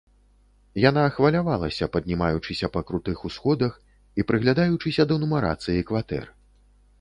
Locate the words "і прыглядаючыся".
4.19-5.07